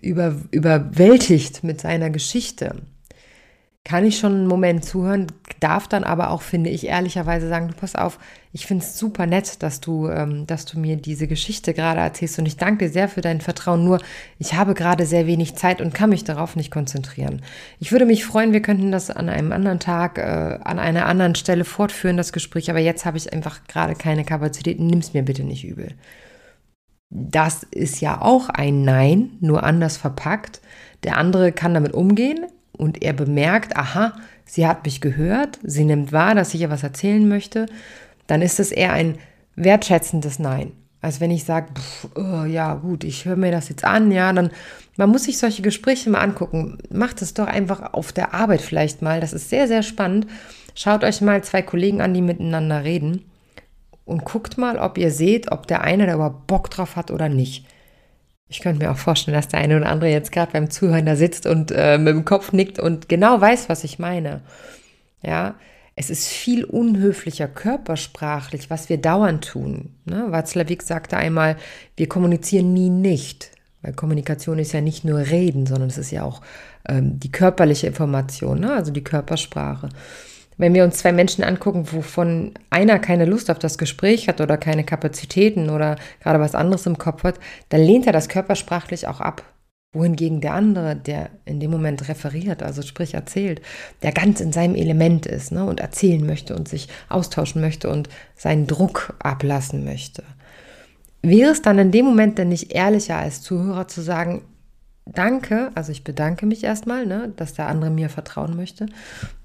über, 0.02 0.36
überwältigt 0.50 1.64
mit 1.64 1.80
seiner 1.80 2.10
Geschichte, 2.10 2.76
kann 3.84 4.06
ich 4.06 4.18
schon 4.18 4.32
einen 4.32 4.46
Moment 4.46 4.84
zuhören, 4.84 5.26
darf 5.58 5.88
dann 5.88 6.04
aber 6.04 6.30
auch, 6.30 6.42
finde 6.42 6.70
ich, 6.70 6.86
ehrlicherweise 6.86 7.48
sagen, 7.48 7.66
du 7.66 7.74
pass 7.74 7.96
auf, 7.96 8.20
ich 8.52 8.66
finde 8.66 8.84
es 8.84 8.96
super 8.96 9.26
nett, 9.26 9.60
dass 9.62 9.80
du, 9.80 10.08
ähm, 10.08 10.46
dass 10.46 10.66
du 10.66 10.78
mir 10.78 10.96
diese 10.96 11.26
Geschichte 11.26 11.74
gerade 11.74 12.00
erzählst. 12.00 12.38
Und 12.38 12.46
ich 12.46 12.56
danke 12.56 12.84
dir 12.86 12.92
sehr 12.92 13.08
für 13.08 13.22
dein 13.22 13.40
Vertrauen, 13.40 13.84
nur 13.84 14.00
ich 14.38 14.54
habe 14.54 14.74
gerade 14.74 15.04
sehr 15.04 15.26
wenig 15.26 15.56
Zeit 15.56 15.80
und 15.80 15.94
kann 15.94 16.10
mich 16.10 16.22
darauf 16.22 16.54
nicht 16.54 16.70
konzentrieren. 16.70 17.42
Ich 17.80 17.90
würde 17.90 18.06
mich 18.06 18.24
freuen, 18.24 18.52
wir 18.52 18.62
könnten 18.62 18.92
das 18.92 19.10
an 19.10 19.28
einem 19.28 19.50
anderen 19.50 19.80
Tag, 19.80 20.18
äh, 20.18 20.58
an 20.62 20.78
einer 20.78 21.06
anderen 21.06 21.34
Stelle 21.34 21.64
fortführen, 21.64 22.16
das 22.16 22.32
Gespräch, 22.32 22.70
aber 22.70 22.80
jetzt 22.80 23.04
habe 23.04 23.16
ich 23.16 23.32
einfach 23.32 23.66
gerade 23.66 23.96
keine 23.96 24.24
Kapazität, 24.24 24.78
nimm 24.78 25.00
es 25.00 25.12
mir 25.12 25.24
bitte 25.24 25.42
nicht 25.42 25.64
übel. 25.64 25.88
Das 27.14 27.62
ist 27.70 28.00
ja 28.00 28.22
auch 28.22 28.48
ein 28.48 28.84
Nein, 28.84 29.32
nur 29.40 29.64
anders 29.64 29.98
verpackt. 29.98 30.62
Der 31.04 31.18
andere 31.18 31.52
kann 31.52 31.74
damit 31.74 31.92
umgehen 31.92 32.46
und 32.72 33.02
er 33.02 33.12
bemerkt, 33.12 33.76
aha, 33.76 34.14
sie 34.46 34.66
hat 34.66 34.86
mich 34.86 35.02
gehört, 35.02 35.58
sie 35.62 35.84
nimmt 35.84 36.12
wahr, 36.12 36.34
dass 36.34 36.54
ich 36.54 36.62
ihr 36.62 36.70
was 36.70 36.82
erzählen 36.82 37.28
möchte. 37.28 37.66
Dann 38.28 38.40
ist 38.40 38.58
es 38.58 38.72
eher 38.72 38.94
ein 38.94 39.18
wertschätzendes 39.56 40.38
Nein. 40.38 40.72
Als 41.02 41.20
wenn 41.20 41.30
ich 41.30 41.44
sage, 41.44 41.66
oh, 42.14 42.44
ja 42.44 42.76
gut, 42.76 43.04
ich 43.04 43.26
höre 43.26 43.36
mir 43.36 43.50
das 43.50 43.68
jetzt 43.68 43.84
an, 43.84 44.10
ja, 44.10 44.32
dann, 44.32 44.50
man 44.96 45.10
muss 45.10 45.24
sich 45.24 45.36
solche 45.36 45.60
Gespräche 45.60 46.08
mal 46.08 46.20
angucken. 46.20 46.78
Macht 46.90 47.20
es 47.20 47.34
doch 47.34 47.46
einfach 47.46 47.92
auf 47.92 48.12
der 48.12 48.32
Arbeit 48.32 48.62
vielleicht 48.62 49.02
mal. 49.02 49.20
Das 49.20 49.34
ist 49.34 49.50
sehr, 49.50 49.68
sehr 49.68 49.82
spannend. 49.82 50.28
Schaut 50.74 51.04
euch 51.04 51.20
mal 51.20 51.44
zwei 51.44 51.60
Kollegen 51.60 52.00
an, 52.00 52.14
die 52.14 52.22
miteinander 52.22 52.84
reden 52.84 53.22
und 54.04 54.24
guckt 54.24 54.58
mal, 54.58 54.78
ob 54.78 54.98
ihr 54.98 55.10
seht, 55.10 55.52
ob 55.52 55.66
der 55.66 55.82
eine 55.82 56.06
da 56.06 56.14
überhaupt 56.14 56.46
Bock 56.46 56.70
drauf 56.70 56.96
hat 56.96 57.10
oder 57.10 57.28
nicht. 57.28 57.66
Ich 58.48 58.60
könnte 58.60 58.84
mir 58.84 58.90
auch 58.92 58.98
vorstellen, 58.98 59.34
dass 59.34 59.48
der 59.48 59.60
eine 59.60 59.76
oder 59.76 59.88
andere 59.88 60.10
jetzt 60.10 60.32
gerade 60.32 60.52
beim 60.52 60.68
Zuhören 60.68 61.06
da 61.06 61.16
sitzt 61.16 61.46
und 61.46 61.70
äh, 61.70 61.96
mit 61.98 62.14
dem 62.14 62.24
Kopf 62.24 62.52
nickt 62.52 62.78
und 62.78 63.08
genau 63.08 63.40
weiß, 63.40 63.68
was 63.68 63.84
ich 63.84 63.98
meine. 63.98 64.42
Ja, 65.22 65.54
es 65.94 66.10
ist 66.10 66.28
viel 66.28 66.64
unhöflicher 66.64 67.48
körpersprachlich, 67.48 68.70
was 68.70 68.88
wir 68.88 68.98
dauernd 68.98 69.44
tun. 69.44 69.94
Ne? 70.04 70.26
Watzlawick 70.28 70.82
sagte 70.82 71.16
einmal, 71.16 71.56
wir 71.96 72.08
kommunizieren 72.08 72.72
nie 72.72 72.90
nicht. 72.90 73.50
Weil 73.82 73.94
Kommunikation 73.94 74.58
ist 74.58 74.72
ja 74.72 74.80
nicht 74.80 75.04
nur 75.04 75.18
Reden, 75.18 75.66
sondern 75.66 75.88
es 75.88 75.98
ist 75.98 76.10
ja 76.12 76.22
auch 76.22 76.40
ähm, 76.88 77.18
die 77.18 77.32
körperliche 77.32 77.88
Information, 77.88 78.60
ne? 78.60 78.72
also 78.72 78.92
die 78.92 79.04
Körpersprache 79.04 79.88
wenn 80.56 80.74
wir 80.74 80.84
uns 80.84 80.98
zwei 80.98 81.12
Menschen 81.12 81.44
angucken, 81.44 81.92
wovon 81.92 82.52
einer 82.70 82.98
keine 82.98 83.24
Lust 83.24 83.50
auf 83.50 83.58
das 83.58 83.78
Gespräch 83.78 84.28
hat 84.28 84.40
oder 84.40 84.56
keine 84.56 84.84
Kapazitäten 84.84 85.70
oder 85.70 85.96
gerade 86.20 86.40
was 86.40 86.54
anderes 86.54 86.86
im 86.86 86.98
Kopf 86.98 87.24
hat, 87.24 87.38
dann 87.68 87.80
lehnt 87.80 88.06
er 88.06 88.12
das 88.12 88.28
körpersprachlich 88.28 89.08
auch 89.08 89.20
ab. 89.20 89.42
Wohingegen 89.94 90.40
der 90.40 90.54
andere, 90.54 90.96
der 90.96 91.28
in 91.44 91.60
dem 91.60 91.70
Moment 91.70 92.08
referiert, 92.08 92.62
also 92.62 92.80
sprich 92.80 93.12
erzählt, 93.12 93.60
der 94.02 94.12
ganz 94.12 94.40
in 94.40 94.52
seinem 94.52 94.74
Element 94.74 95.26
ist 95.26 95.52
ne, 95.52 95.66
und 95.66 95.80
erzählen 95.80 96.24
möchte 96.24 96.56
und 96.56 96.66
sich 96.66 96.88
austauschen 97.10 97.60
möchte 97.60 97.90
und 97.90 98.08
seinen 98.34 98.66
Druck 98.66 99.14
ablassen 99.18 99.84
möchte. 99.84 100.22
Wäre 101.20 101.52
es 101.52 101.60
dann 101.60 101.78
in 101.78 101.92
dem 101.92 102.06
Moment 102.06 102.38
denn 102.38 102.48
nicht 102.48 102.72
ehrlicher 102.72 103.18
als 103.18 103.42
Zuhörer 103.42 103.86
zu 103.86 104.00
sagen, 104.00 104.42
danke, 105.06 105.70
also 105.74 105.92
ich 105.92 106.04
bedanke 106.04 106.46
mich 106.46 106.64
erstmal, 106.64 107.06
ne, 107.06 107.32
dass 107.36 107.54
der 107.54 107.66
andere 107.66 107.90
mir 107.90 108.08
vertrauen 108.08 108.56
möchte. 108.56 108.86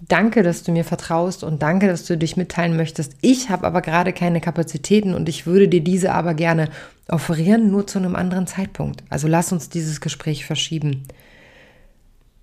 Danke, 0.08 0.44
dass 0.44 0.64
du 0.64 0.72
mir 0.72 0.84
vertraust 0.84 1.44
und 1.44 1.62
danke, 1.62 1.88
dass 1.88 2.06
du 2.06 2.18
dich 2.18 2.38
mitteilen 2.38 2.78
möchtest. 2.78 3.16
Ich 3.22 3.50
habe 3.50 3.66
aber 3.66 3.82
gerade 3.82 4.14
keine 4.14 4.42
Kapazitäten 4.42 5.14
und 5.14 5.30
ich 5.30 5.46
würde 5.46 5.68
dir 5.68 5.82
diese 5.82 6.14
aber 6.14 6.34
gerne 6.34 6.70
offerieren, 7.10 7.72
nur 7.72 7.88
zu 7.88 8.00
einem 8.00 8.16
anderen 8.16 8.48
Zeitpunkt. 8.48 9.04
Also 9.10 9.28
lass 9.28 9.52
uns 9.52 9.70
dieses 9.70 10.02
Gespräch 10.02 10.46
verschieben. 10.46 11.04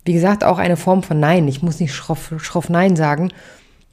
Wie 0.04 0.12
gesagt, 0.12 0.44
auch 0.44 0.58
eine 0.58 0.76
Form 0.76 1.02
von 1.02 1.18
Nein. 1.18 1.48
Ich 1.48 1.62
muss 1.62 1.80
nicht 1.80 1.94
schroff, 1.94 2.34
schroff 2.38 2.68
Nein 2.68 2.96
sagen. 2.96 3.32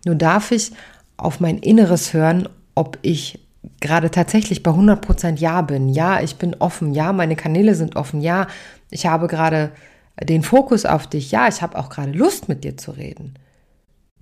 Nur 0.06 0.16
darf 0.16 0.52
ich 0.52 0.72
auf 1.16 1.40
mein 1.40 1.60
Inneres 1.60 2.14
hören, 2.14 2.50
ob 2.76 2.98
ich 3.02 3.40
gerade 3.80 4.12
tatsächlich 4.12 4.64
bei 4.64 4.72
100% 4.72 5.38
Ja 5.38 5.62
bin. 5.62 5.90
Ja, 5.90 6.22
ich 6.22 6.36
bin 6.38 6.56
offen. 6.60 6.94
Ja, 6.94 7.14
meine 7.14 7.36
Kanäle 7.36 7.76
sind 7.76 7.96
offen. 7.96 8.22
Ja, 8.22 8.48
ich 8.92 9.08
habe 9.08 9.28
gerade 9.28 9.72
den 10.22 10.44
Fokus 10.44 10.86
auf 10.86 11.08
dich. 11.08 11.32
Ja, 11.32 11.48
ich 11.48 11.62
habe 11.62 11.78
auch 11.78 11.90
gerade 11.90 12.12
Lust 12.12 12.50
mit 12.50 12.64
dir 12.64 12.78
zu 12.78 12.92
reden. 12.92 13.34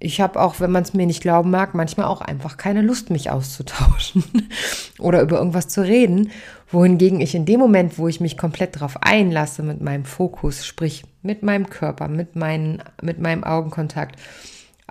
Ich 0.01 0.21
habe 0.21 0.39
auch, 0.39 0.61
wenn 0.61 0.71
man 0.71 0.83
es 0.83 0.93
mir 0.93 1.05
nicht 1.05 1.21
glauben 1.21 1.49
mag, 1.49 1.75
manchmal 1.75 2.05
auch 2.05 2.21
einfach 2.21 2.55
keine 2.55 2.81
Lust, 2.81 3.09
mich 3.09 3.31
auszutauschen 3.31 4.23
oder 4.99 5.21
über 5.21 5.39
irgendwas 5.39 5.67
zu 5.67 5.81
reden. 5.81 6.31
Wohingegen 6.71 7.19
ich 7.19 7.35
in 7.35 7.45
dem 7.45 7.59
Moment, 7.59 7.97
wo 7.97 8.07
ich 8.07 8.21
mich 8.21 8.37
komplett 8.37 8.77
darauf 8.77 9.03
einlasse 9.03 9.61
mit 9.61 9.81
meinem 9.81 10.05
Fokus, 10.05 10.65
sprich 10.65 11.03
mit 11.21 11.43
meinem 11.43 11.69
Körper, 11.69 12.07
mit, 12.07 12.37
meinen, 12.37 12.81
mit 13.01 13.19
meinem 13.19 13.43
Augenkontakt, 13.43 14.17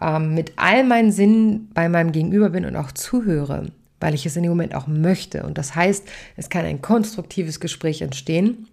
ähm, 0.01 0.35
mit 0.35 0.53
all 0.57 0.85
meinen 0.85 1.13
Sinnen 1.13 1.71
bei 1.73 1.89
meinem 1.89 2.13
Gegenüber 2.13 2.51
bin 2.51 2.67
und 2.67 2.77
auch 2.77 2.93
zuhöre, 2.93 3.67
weil 4.01 4.15
ich 4.15 4.27
es 4.27 4.37
in 4.37 4.43
dem 4.43 4.53
Moment 4.53 4.75
auch 4.75 4.89
möchte. 4.89 5.45
Und 5.45 5.57
das 5.57 5.75
heißt, 5.75 6.07
es 6.37 6.51
kann 6.51 6.67
ein 6.67 6.83
konstruktives 6.83 7.61
Gespräch 7.61 8.03
entstehen, 8.03 8.67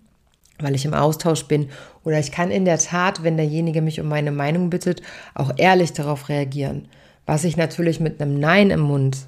weil 0.60 0.76
ich 0.76 0.86
im 0.86 0.94
Austausch 0.94 1.46
bin. 1.46 1.70
Oder 2.04 2.20
ich 2.20 2.32
kann 2.32 2.52
in 2.52 2.66
der 2.66 2.78
Tat, 2.78 3.24
wenn 3.24 3.38
derjenige 3.38 3.82
mich 3.82 4.00
um 4.00 4.08
meine 4.08 4.32
Meinung 4.32 4.70
bittet, 4.70 5.02
auch 5.34 5.52
ehrlich 5.58 5.94
darauf 5.94 6.30
reagieren. 6.30 6.88
Was 7.26 7.44
ich 7.44 7.58
natürlich 7.58 8.00
mit 8.00 8.22
einem 8.22 8.40
Nein 8.40 8.70
im 8.70 8.82
Mund 8.82 9.28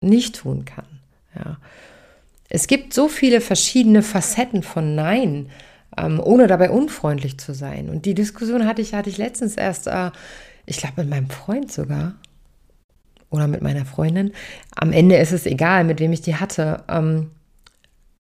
nicht 0.00 0.36
tun 0.36 0.64
kann. 0.64 0.86
Ja. 1.36 1.58
Es 2.48 2.66
gibt 2.66 2.94
so 2.94 3.08
viele 3.08 3.40
verschiedene 3.40 4.02
Facetten 4.02 4.62
von 4.62 4.94
Nein, 4.94 5.50
ähm, 5.96 6.20
ohne 6.22 6.46
dabei 6.46 6.70
unfreundlich 6.70 7.38
zu 7.38 7.54
sein. 7.54 7.88
Und 7.88 8.06
die 8.06 8.14
Diskussion 8.14 8.66
hatte 8.66 8.82
ich, 8.82 8.94
hatte 8.94 9.10
ich 9.10 9.18
letztens 9.18 9.56
erst 9.56 9.86
äh, 9.86 10.10
ich 10.66 10.78
glaube 10.78 11.02
mit 11.02 11.10
meinem 11.10 11.30
Freund 11.30 11.70
sogar 11.70 12.14
oder 13.30 13.48
mit 13.48 13.62
meiner 13.62 13.84
Freundin. 13.84 14.32
Am 14.74 14.92
Ende 14.92 15.16
ist 15.16 15.32
es 15.32 15.46
egal, 15.46 15.84
mit 15.84 16.00
wem 16.00 16.12
ich 16.12 16.22
die 16.22 16.36
hatte. 16.36 16.84
Ähm, 16.88 17.30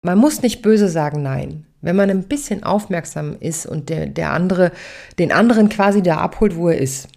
man 0.02 0.18
muss 0.18 0.42
nicht 0.42 0.62
böse 0.62 0.90
sagen, 0.90 1.22
nein. 1.24 1.66
Wenn 1.82 1.96
man 1.96 2.10
ein 2.10 2.24
bisschen 2.24 2.64
aufmerksam 2.64 3.38
ist 3.40 3.66
und 3.66 3.90
der, 3.90 4.08
der 4.08 4.32
andere, 4.32 4.72
den 5.20 5.32
anderen 5.32 5.70
quasi 5.70 6.02
da 6.02 6.18
abholt, 6.18 6.56
wo 6.56 6.70
er 6.70 6.80
ist. 6.80 7.08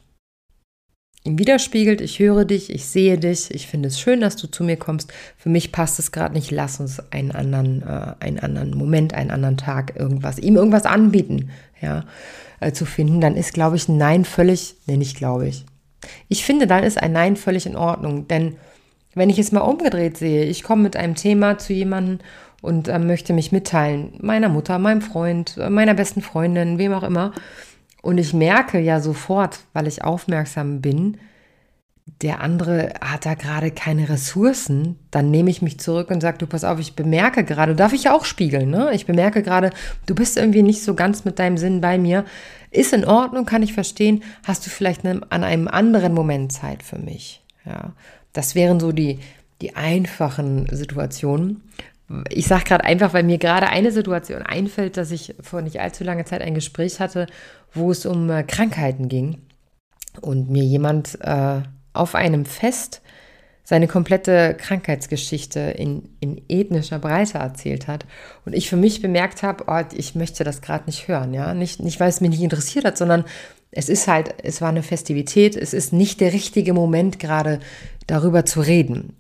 Ihm 1.25 1.39
widerspiegelt, 1.39 2.01
ich 2.01 2.19
höre 2.19 2.45
dich, 2.45 2.71
ich 2.71 2.87
sehe 2.87 3.19
dich, 3.19 3.51
ich 3.55 3.67
finde 3.67 3.89
es 3.89 4.01
schön, 4.01 4.21
dass 4.21 4.37
du 4.37 4.47
zu 4.47 4.65
mir 4.65 4.77
kommst. 4.77 5.13
Für 5.37 5.51
mich 5.51 5.73
passt 5.73 5.99
es 5.99 6.13
gerade 6.13 6.35
nicht, 6.35 6.51
lass 6.51 6.81
uns 6.81 7.01
einen 7.11 7.31
anderen, 7.31 7.83
äh, 7.83 8.15
einen 8.21 8.39
anderen 8.39 8.71
Moment, 8.71 9.13
einen 9.15 9.31
anderen 9.31 9.57
Tag, 9.57 9.97
irgendwas, 9.97 10.39
ihm 10.39 10.57
irgendwas 10.57 10.87
anbieten. 10.87 11.51
Ja 11.81 12.05
äh, 12.61 12.73
zu 12.73 12.85
finden, 12.85 13.21
dann 13.21 13.37
ist, 13.37 13.53
glaube 13.53 13.77
ich, 13.77 13.89
ein 13.89 13.97
Nein 13.97 14.25
völlig, 14.25 14.77
nee, 14.87 14.97
nicht 14.97 15.17
glaube 15.17 15.49
ich. 15.49 15.65
Ich 16.29 16.45
finde, 16.45 16.67
dann 16.67 16.85
ist 16.85 17.03
ein 17.03 17.13
Nein 17.13 17.37
völlig 17.37 17.67
in 17.67 17.77
Ordnung, 17.77 18.29
denn 18.29 18.57
wenn 19.15 19.31
ich 19.31 19.39
es 19.39 19.51
mal 19.51 19.61
umgedreht 19.61 20.17
sehe, 20.17 20.45
ich 20.45 20.63
komme 20.63 20.83
mit 20.83 20.97
einem 20.97 21.17
Thema 21.17 21.59
zu 21.59 21.73
jemandem 21.73 22.21
und 22.61 22.89
äh, 22.89 22.99
möchte 22.99 23.33
mich 23.33 23.53
mitteilen, 23.53 24.15
meiner 24.21 24.49
Mutter, 24.49 24.79
meinem 24.79 25.03
Freund, 25.03 25.57
meiner 25.69 25.95
besten 25.95 26.23
Freundin, 26.23 26.79
wem 26.79 26.93
auch 26.93 27.03
immer, 27.03 27.33
und 28.03 28.19
ich 28.19 28.33
merke 28.33 28.81
ja 28.81 29.01
sofort, 29.01 29.61
weil 29.73 29.87
ich 29.87 30.05
aufmerksam 30.05 30.81
bin, 30.81 31.19
der 32.23 32.41
andere 32.41 32.95
hat 33.01 33.25
da 33.25 33.35
gerade 33.35 33.71
keine 33.71 34.09
Ressourcen, 34.09 34.99
dann 35.11 35.31
nehme 35.31 35.51
ich 35.51 35.63
mich 35.63 35.79
zurück 35.79 36.11
und 36.11 36.21
sage, 36.21 36.39
du 36.39 36.47
pass 36.47 36.65
auf, 36.65 36.79
ich 36.81 36.97
bemerke 36.97 37.45
gerade, 37.45 37.75
darf 37.75 37.93
ich 37.93 38.05
ja 38.05 38.15
auch 38.15 38.25
spiegeln, 38.25 38.71
ne? 38.71 38.91
Ich 38.95 39.07
bemerke 39.07 39.43
gerade, 39.43 39.71
du 40.07 40.15
bist 40.15 40.37
irgendwie 40.37 40.63
nicht 40.63 40.83
so 40.83 40.95
ganz 40.95 41.25
mit 41.25 41.39
deinem 41.39 41.57
Sinn 41.57 41.81
bei 41.81 41.99
mir. 41.99 42.25
Ist 42.71 42.93
in 42.93 43.05
Ordnung, 43.05 43.47
kann 43.47 43.63
ich 43.63 43.73
verstehen. 43.73 44.23
Hast 44.45 44.67
du 44.67 44.71
vielleicht 44.71 45.07
an 45.07 45.45
einem 45.45 45.69
anderen 45.69 46.13
Moment 46.13 46.53
Zeit 46.53 46.83
für 46.83 46.99
mich? 46.99 47.43
Ja, 47.65 47.93
das 48.33 48.55
wären 48.55 48.81
so 48.81 48.93
die, 48.93 49.21
die 49.61 49.77
einfachen 49.77 50.67
Situationen. 50.71 51.63
Ich 52.29 52.47
sage 52.47 52.65
gerade 52.65 52.85
einfach, 52.85 53.13
weil 53.15 53.23
mir 53.23 53.39
gerade 53.39 53.69
eine 53.69 53.93
Situation 53.93 54.43
einfällt, 54.43 54.97
dass 54.97 55.11
ich 55.11 55.35
vor 55.41 55.63
nicht 55.63 55.81
allzu 55.81 56.03
langer 56.03 56.25
Zeit 56.25 56.43
ein 56.43 56.55
Gespräch 56.55 56.99
hatte, 56.99 57.27
wo 57.73 57.91
es 57.91 58.05
um 58.05 58.29
äh, 58.31 58.43
Krankheiten 58.43 59.09
ging 59.09 59.39
und 60.21 60.51
mir 60.51 60.65
jemand 60.65 61.19
äh, 61.21 61.63
auf 61.93 62.15
einem 62.15 62.45
Fest 62.45 63.01
seine 63.63 63.87
komplette 63.87 64.57
Krankheitsgeschichte 64.59 65.61
in, 65.61 66.09
in 66.19 66.43
ethnischer 66.49 66.99
Breite 66.99 67.39
erzählt 67.39 67.87
hat 67.87 68.05
und 68.45 68.53
ich 68.53 68.69
für 68.69 68.77
mich 68.77 69.01
bemerkt 69.01 69.45
habe, 69.45 69.65
oh, 69.69 69.81
ich 69.97 70.17
möchte 70.17 70.43
das 70.43 70.61
gerade 70.63 70.87
nicht 70.87 71.07
hören, 71.07 71.33
ja, 71.33 71.55
nicht, 71.55 71.81
nicht 71.81 72.01
weil 72.01 72.09
es 72.09 72.21
mich 72.21 72.31
nicht 72.31 72.43
interessiert 72.43 72.85
hat, 72.85 72.99
sondern 72.99 73.25
es 73.71 73.89
ist 73.89 74.09
halt, 74.09 74.35
es 74.43 74.61
war 74.61 74.71
eine 74.71 74.83
Festivität, 74.83 75.55
es 75.57 75.73
ist 75.73 75.93
nicht 75.93 76.21
der 76.21 76.33
richtige 76.33 76.75
Moment 76.75 77.21
gerade 77.21 77.61
darüber 78.09 78.45
zu 78.45 78.61
reden. 78.61 79.17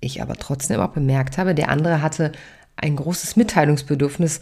Ich 0.00 0.22
aber 0.22 0.34
trotzdem 0.34 0.80
auch 0.80 0.90
bemerkt 0.90 1.38
habe, 1.38 1.54
der 1.54 1.68
andere 1.70 2.02
hatte 2.02 2.32
ein 2.76 2.96
großes 2.96 3.36
Mitteilungsbedürfnis, 3.36 4.40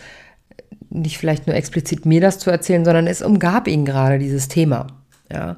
nicht 0.90 1.18
vielleicht 1.18 1.46
nur 1.46 1.56
explizit 1.56 2.06
mir 2.06 2.20
das 2.20 2.38
zu 2.38 2.50
erzählen, 2.50 2.84
sondern 2.84 3.06
es 3.06 3.22
umgab 3.22 3.66
ihn 3.68 3.84
gerade 3.84 4.18
dieses 4.18 4.48
Thema, 4.48 4.86
ja. 5.30 5.56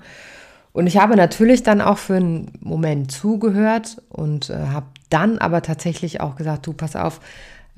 Und 0.72 0.86
ich 0.86 0.96
habe 0.96 1.16
natürlich 1.16 1.64
dann 1.64 1.80
auch 1.80 1.98
für 1.98 2.14
einen 2.14 2.52
Moment 2.60 3.10
zugehört 3.10 4.00
und 4.10 4.48
äh, 4.50 4.54
habe 4.54 4.86
dann 5.10 5.38
aber 5.38 5.62
tatsächlich 5.62 6.20
auch 6.20 6.36
gesagt, 6.36 6.68
du 6.68 6.72
pass 6.72 6.94
auf, 6.94 7.20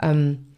ähm, 0.03 0.51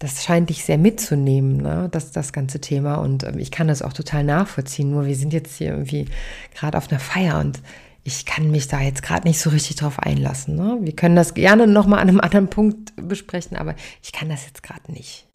das 0.00 0.24
scheint 0.24 0.50
dich 0.50 0.64
sehr 0.64 0.78
mitzunehmen, 0.78 1.58
ne? 1.58 1.88
das, 1.92 2.10
das 2.10 2.32
ganze 2.32 2.60
Thema. 2.60 2.96
Und 2.96 3.22
ähm, 3.24 3.38
ich 3.38 3.50
kann 3.50 3.68
das 3.68 3.80
auch 3.80 3.92
total 3.92 4.24
nachvollziehen. 4.24 4.90
Nur 4.90 5.06
wir 5.06 5.14
sind 5.14 5.32
jetzt 5.32 5.56
hier 5.56 5.68
irgendwie 5.68 6.06
gerade 6.54 6.76
auf 6.76 6.90
einer 6.90 7.00
Feier 7.00 7.38
und 7.38 7.60
ich 8.04 8.26
kann 8.26 8.50
mich 8.50 8.68
da 8.68 8.80
jetzt 8.80 9.02
gerade 9.02 9.26
nicht 9.26 9.40
so 9.40 9.50
richtig 9.50 9.76
drauf 9.76 9.98
einlassen. 9.98 10.54
Ne? 10.56 10.78
Wir 10.82 10.94
können 10.94 11.16
das 11.16 11.34
gerne 11.34 11.66
nochmal 11.66 12.00
an 12.00 12.08
einem 12.08 12.20
anderen 12.20 12.48
Punkt 12.48 12.92
besprechen, 12.96 13.56
aber 13.56 13.74
ich 14.02 14.12
kann 14.12 14.28
das 14.28 14.46
jetzt 14.46 14.62
gerade 14.62 14.92
nicht. 14.92 15.26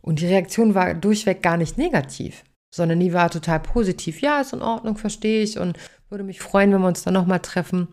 Und 0.00 0.20
die 0.20 0.26
Reaktion 0.26 0.74
war 0.74 0.94
durchweg 0.94 1.42
gar 1.42 1.56
nicht 1.56 1.78
negativ 1.78 2.44
sondern 2.74 2.98
die 2.98 3.12
war 3.12 3.30
total 3.30 3.60
positiv. 3.60 4.20
Ja, 4.20 4.40
ist 4.40 4.52
in 4.52 4.60
Ordnung, 4.60 4.96
verstehe 4.96 5.44
ich 5.44 5.60
und 5.60 5.78
würde 6.10 6.24
mich 6.24 6.40
freuen, 6.40 6.72
wenn 6.72 6.80
wir 6.80 6.88
uns 6.88 7.04
dann 7.04 7.14
nochmal 7.14 7.38
treffen. 7.38 7.86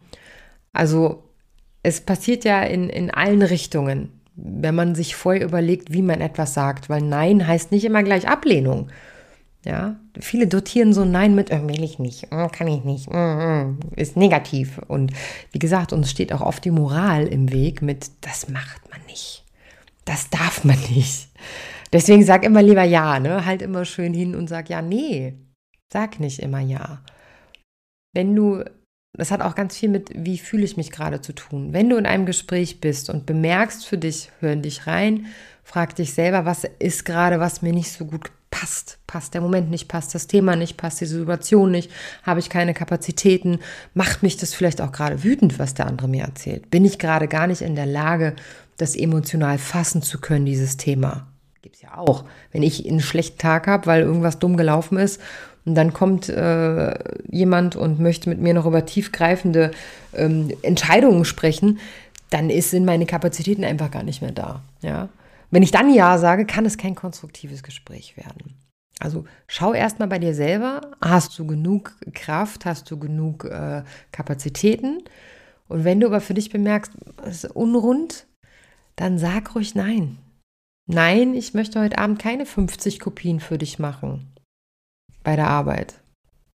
Also 0.73 1.23
es 1.83 2.01
passiert 2.01 2.45
ja 2.45 2.63
in, 2.63 2.89
in 2.89 3.11
allen 3.11 3.43
Richtungen, 3.43 4.21
wenn 4.35 4.73
man 4.73 4.95
sich 4.95 5.15
vorher 5.15 5.45
überlegt, 5.45 5.93
wie 5.93 6.01
man 6.01 6.19
etwas 6.19 6.55
sagt, 6.55 6.89
weil 6.89 7.03
Nein 7.03 7.45
heißt 7.45 7.71
nicht 7.71 7.85
immer 7.85 8.01
gleich 8.01 8.27
Ablehnung. 8.27 8.89
Ja, 9.63 9.99
viele 10.19 10.47
dotieren 10.47 10.91
so 10.91 11.05
Nein 11.05 11.35
mit, 11.35 11.51
äh, 11.51 11.67
will 11.67 11.83
ich 11.83 11.99
nicht, 11.99 12.31
äh, 12.31 12.47
kann 12.49 12.67
ich 12.67 12.83
nicht, 12.83 13.07
äh, 13.11 13.65
ist 13.95 14.17
negativ. 14.17 14.79
Und 14.87 15.13
wie 15.51 15.59
gesagt, 15.59 15.93
uns 15.93 16.09
steht 16.09 16.33
auch 16.33 16.41
oft 16.41 16.65
die 16.65 16.71
Moral 16.71 17.27
im 17.27 17.51
Weg 17.51 17.83
mit, 17.83 18.09
das 18.21 18.49
macht 18.49 18.89
man 18.89 18.99
nicht, 19.05 19.45
das 20.05 20.31
darf 20.31 20.63
man 20.63 20.79
nicht. 20.89 21.29
Deswegen 21.93 22.23
sag 22.23 22.43
immer 22.43 22.63
lieber 22.63 22.83
ja, 22.83 23.19
ne? 23.19 23.45
Halt 23.45 23.61
immer 23.61 23.85
schön 23.85 24.13
hin 24.13 24.33
und 24.35 24.47
sag 24.47 24.69
ja, 24.69 24.81
nee. 24.81 25.35
Sag 25.91 26.19
nicht 26.19 26.39
immer 26.39 26.61
ja. 26.61 27.03
Wenn 28.13 28.33
du, 28.35 28.63
das 29.13 29.29
hat 29.29 29.41
auch 29.41 29.55
ganz 29.55 29.77
viel 29.77 29.89
mit, 29.89 30.09
wie 30.15 30.37
fühle 30.37 30.63
ich 30.63 30.77
mich 30.77 30.89
gerade 30.89 31.21
zu 31.21 31.33
tun. 31.33 31.73
Wenn 31.73 31.89
du 31.89 31.97
in 31.97 32.05
einem 32.05 32.25
Gespräch 32.25 32.79
bist 32.79 33.09
und 33.09 33.25
bemerkst 33.25 33.85
für 33.85 33.97
dich, 33.97 34.31
hören 34.39 34.61
dich 34.61 34.87
rein, 34.87 35.27
frag 35.63 35.95
dich 35.95 36.13
selber, 36.13 36.45
was 36.45 36.63
ist 36.79 37.03
gerade, 37.03 37.39
was 37.39 37.61
mir 37.61 37.73
nicht 37.73 37.91
so 37.91 38.05
gut 38.05 38.31
passt. 38.61 38.99
Passt 39.07 39.33
der 39.33 39.41
Moment 39.41 39.71
nicht, 39.71 39.87
passt 39.87 40.13
das 40.13 40.27
Thema 40.27 40.55
nicht, 40.55 40.77
passt 40.77 41.01
die 41.01 41.05
Situation 41.05 41.71
nicht, 41.71 41.91
habe 42.23 42.39
ich 42.39 42.49
keine 42.49 42.73
Kapazitäten, 42.73 43.59
macht 43.93 44.23
mich 44.23 44.37
das 44.37 44.53
vielleicht 44.53 44.81
auch 44.81 44.91
gerade 44.91 45.23
wütend, 45.23 45.59
was 45.59 45.73
der 45.73 45.87
andere 45.87 46.07
mir 46.07 46.23
erzählt. 46.23 46.69
Bin 46.69 46.85
ich 46.85 46.99
gerade 46.99 47.27
gar 47.27 47.47
nicht 47.47 47.61
in 47.61 47.75
der 47.75 47.87
Lage, 47.87 48.35
das 48.77 48.95
emotional 48.95 49.57
fassen 49.57 50.01
zu 50.01 50.19
können, 50.19 50.45
dieses 50.45 50.77
Thema. 50.77 51.27
Gibt 51.61 51.75
es 51.75 51.81
ja 51.81 51.97
auch. 51.97 52.23
Wenn 52.51 52.63
ich 52.63 52.87
einen 52.87 53.01
schlechten 53.01 53.37
Tag 53.37 53.67
habe, 53.67 53.87
weil 53.87 54.01
irgendwas 54.03 54.39
dumm 54.39 54.57
gelaufen 54.57 54.97
ist 54.97 55.19
und 55.65 55.75
dann 55.75 55.91
kommt 55.91 56.29
äh, 56.29 56.93
jemand 57.29 57.75
und 57.75 57.99
möchte 57.99 58.29
mit 58.29 58.39
mir 58.39 58.53
noch 58.53 58.65
über 58.65 58.85
tiefgreifende 58.85 59.71
ähm, 60.13 60.51
Entscheidungen 60.61 61.25
sprechen, 61.25 61.79
dann 62.29 62.49
sind 62.61 62.85
meine 62.85 63.05
Kapazitäten 63.05 63.63
einfach 63.63 63.91
gar 63.91 64.03
nicht 64.03 64.21
mehr 64.21 64.31
da. 64.31 64.61
Ja? 64.81 65.09
Wenn 65.51 65.63
ich 65.63 65.71
dann 65.71 65.93
Ja 65.93 66.17
sage, 66.17 66.45
kann 66.45 66.65
es 66.65 66.77
kein 66.77 66.95
konstruktives 66.95 67.61
Gespräch 67.61 68.17
werden. 68.17 68.57
Also 68.99 69.25
schau 69.47 69.73
erstmal 69.73 70.07
bei 70.07 70.19
dir 70.19 70.33
selber, 70.33 70.81
hast 71.01 71.37
du 71.37 71.45
genug 71.45 71.95
Kraft, 72.13 72.65
hast 72.65 72.89
du 72.89 72.97
genug 72.97 73.45
äh, 73.45 73.83
Kapazitäten? 74.11 75.03
Und 75.67 75.83
wenn 75.83 75.99
du 75.99 76.07
aber 76.07 76.21
für 76.21 76.33
dich 76.33 76.49
bemerkst, 76.49 76.93
es 77.25 77.43
ist 77.43 77.55
unrund, 77.55 78.27
dann 78.95 79.17
sag 79.17 79.55
ruhig 79.55 79.75
Nein. 79.75 80.17
Nein, 80.87 81.33
ich 81.33 81.53
möchte 81.53 81.79
heute 81.79 81.97
Abend 81.97 82.19
keine 82.19 82.45
50 82.45 82.99
Kopien 82.99 83.39
für 83.39 83.57
dich 83.57 83.79
machen. 83.79 84.33
Bei 85.23 85.35
der 85.35 85.47
Arbeit. 85.47 86.00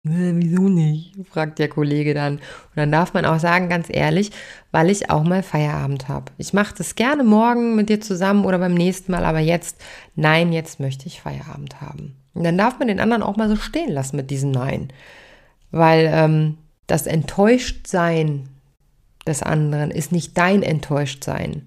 Wieso 0.04 0.68
nicht? 0.68 1.14
fragt 1.30 1.60
der 1.60 1.68
Kollege 1.68 2.12
dann. 2.12 2.34
Und 2.34 2.76
dann 2.76 2.90
darf 2.90 3.14
man 3.14 3.24
auch 3.24 3.38
sagen, 3.38 3.68
ganz 3.68 3.86
ehrlich, 3.88 4.32
weil 4.72 4.90
ich 4.90 5.10
auch 5.10 5.22
mal 5.22 5.44
Feierabend 5.44 6.08
habe. 6.08 6.32
Ich 6.38 6.52
mache 6.52 6.74
das 6.76 6.96
gerne 6.96 7.22
morgen 7.22 7.76
mit 7.76 7.88
dir 7.88 8.00
zusammen 8.00 8.44
oder 8.44 8.58
beim 8.58 8.74
nächsten 8.74 9.12
Mal, 9.12 9.24
aber 9.24 9.38
jetzt, 9.38 9.80
nein, 10.16 10.52
jetzt 10.52 10.80
möchte 10.80 11.06
ich 11.06 11.20
Feierabend 11.20 11.80
haben. 11.80 12.16
Und 12.34 12.42
dann 12.42 12.58
darf 12.58 12.80
man 12.80 12.88
den 12.88 12.98
anderen 12.98 13.22
auch 13.22 13.36
mal 13.36 13.48
so 13.48 13.54
stehen 13.54 13.92
lassen 13.92 14.16
mit 14.16 14.30
diesem 14.30 14.50
Nein. 14.50 14.88
Weil 15.70 16.10
ähm, 16.12 16.58
das 16.88 17.06
Enttäuschtsein 17.06 18.48
des 19.24 19.44
anderen 19.44 19.92
ist 19.92 20.10
nicht 20.10 20.36
dein 20.36 20.64
Enttäuschtsein. 20.64 21.66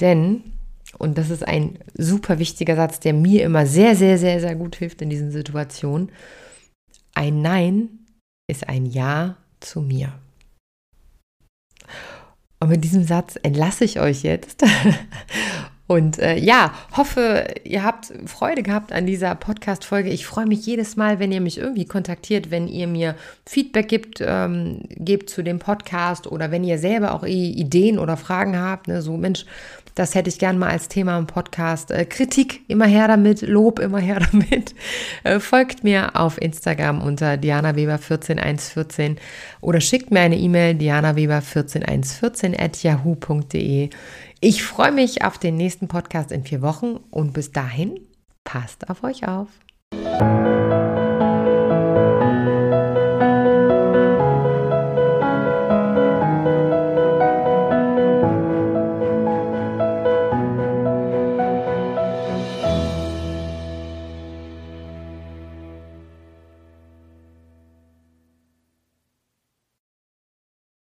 Denn, 0.00 0.42
und 0.98 1.16
das 1.16 1.30
ist 1.30 1.46
ein 1.46 1.78
super 1.94 2.38
wichtiger 2.38 2.76
Satz, 2.76 3.00
der 3.00 3.14
mir 3.14 3.44
immer 3.44 3.64
sehr, 3.64 3.96
sehr, 3.96 4.18
sehr, 4.18 4.40
sehr 4.40 4.54
gut 4.54 4.76
hilft 4.76 5.00
in 5.00 5.08
diesen 5.08 5.30
Situationen, 5.30 6.10
ein 7.14 7.42
Nein 7.42 8.06
ist 8.46 8.68
ein 8.68 8.86
Ja 8.86 9.36
zu 9.60 9.80
mir. 9.80 10.12
Und 12.60 12.68
mit 12.68 12.84
diesem 12.84 13.04
Satz 13.04 13.36
entlasse 13.42 13.84
ich 13.84 14.00
euch 14.00 14.22
jetzt 14.22 14.64
Und 15.86 16.18
äh, 16.18 16.38
ja, 16.38 16.72
hoffe, 16.96 17.46
ihr 17.64 17.84
habt 17.84 18.10
Freude 18.24 18.62
gehabt 18.62 18.90
an 18.90 19.04
dieser 19.04 19.34
Podcast-Folge. 19.34 20.08
Ich 20.08 20.24
freue 20.24 20.46
mich 20.46 20.64
jedes 20.64 20.96
Mal, 20.96 21.18
wenn 21.18 21.30
ihr 21.30 21.42
mich 21.42 21.58
irgendwie 21.58 21.84
kontaktiert, 21.84 22.50
wenn 22.50 22.68
ihr 22.68 22.86
mir 22.86 23.16
Feedback 23.44 23.88
gibt, 23.88 24.22
ähm, 24.22 24.80
gebt 24.88 25.28
zu 25.28 25.42
dem 25.42 25.58
Podcast 25.58 26.26
oder 26.26 26.50
wenn 26.50 26.64
ihr 26.64 26.78
selber 26.78 27.12
auch 27.12 27.24
Ideen 27.24 27.98
oder 27.98 28.16
Fragen 28.16 28.58
habt. 28.58 28.88
Ne, 28.88 29.02
so, 29.02 29.18
Mensch, 29.18 29.44
das 29.94 30.14
hätte 30.14 30.28
ich 30.28 30.38
gern 30.38 30.58
mal 30.58 30.70
als 30.70 30.88
Thema 30.88 31.18
im 31.18 31.26
Podcast. 31.26 31.90
Äh, 31.90 32.04
Kritik, 32.04 32.62
immer 32.68 32.86
her 32.86 33.08
damit. 33.08 33.42
Lob, 33.42 33.78
immer 33.78 33.98
her 33.98 34.20
damit. 34.32 34.74
Äh, 35.22 35.40
folgt 35.40 35.84
mir 35.84 36.16
auf 36.16 36.40
Instagram 36.40 37.00
unter 37.02 37.34
dianaweber14114 37.34 39.16
oder 39.60 39.80
schickt 39.80 40.10
mir 40.10 40.20
eine 40.20 40.36
E-Mail 40.36 40.76
dianaweber14114 40.76 42.60
at 42.60 42.82
yahoo.de. 42.82 43.90
Ich 44.40 44.62
freue 44.62 44.92
mich 44.92 45.24
auf 45.24 45.38
den 45.38 45.56
nächsten 45.56 45.88
Podcast 45.88 46.32
in 46.32 46.44
vier 46.44 46.60
Wochen 46.60 46.98
und 47.10 47.32
bis 47.32 47.52
dahin 47.52 48.00
passt 48.44 48.90
auf 48.90 49.02
euch 49.04 49.26
auf. 49.26 49.48